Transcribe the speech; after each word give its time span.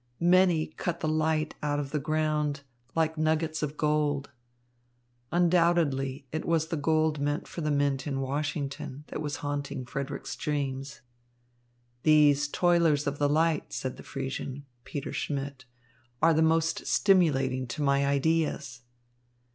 Many 0.33 0.65
cut 0.65 0.99
the 1.01 1.07
light 1.07 1.53
out 1.61 1.79
of 1.79 1.91
the 1.91 1.99
ground, 1.99 2.61
like 2.95 3.19
nuggets 3.19 3.61
of 3.61 3.77
gold. 3.77 4.31
Undoubtedly 5.31 6.25
it 6.31 6.43
was 6.43 6.69
the 6.69 6.75
gold 6.75 7.19
meant 7.19 7.47
for 7.47 7.61
the 7.61 7.69
mint 7.69 8.07
in 8.07 8.19
Washington 8.19 9.03
that 9.09 9.21
was 9.21 9.35
haunting 9.45 9.85
Frederick's 9.85 10.35
dreams. 10.35 11.01
"These 12.01 12.47
Toilers 12.47 13.05
of 13.05 13.19
the 13.19 13.29
Light," 13.29 13.71
said 13.73 13.97
the 13.97 14.01
Friesian, 14.03 14.65
Peter 14.85 15.13
Schmidt, 15.13 15.65
"are 16.19 16.33
the 16.33 16.41
most 16.41 16.87
stimulating 16.87 17.67
to 17.67 17.83
my 17.83 18.03
ideas." 18.03 18.81